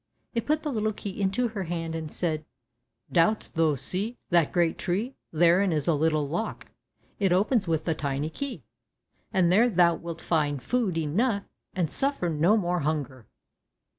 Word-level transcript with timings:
It 0.33 0.47
put 0.47 0.63
the 0.63 0.71
little 0.71 0.93
key 0.93 1.21
in 1.21 1.31
her 1.33 1.65
hand, 1.65 1.93
and 1.93 2.11
said, 2.11 2.43
"Dost 3.11 3.53
thou 3.53 3.75
see 3.75 4.17
that 4.31 4.51
great 4.51 4.79
tree, 4.79 5.13
therein 5.31 5.71
is 5.71 5.87
a 5.87 5.93
little 5.93 6.27
lock, 6.27 6.65
it 7.19 7.31
opens 7.31 7.67
with 7.67 7.85
the 7.85 7.93
tiny 7.93 8.31
key, 8.31 8.63
and 9.31 9.51
there 9.51 9.69
thou 9.69 9.93
wilt 9.93 10.19
find 10.19 10.63
food 10.63 10.97
enough, 10.97 11.43
and 11.75 11.87
suffer 11.87 12.29
no 12.29 12.57
more 12.57 12.79
hunger." 12.79 13.27